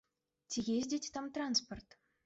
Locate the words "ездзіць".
0.77-1.13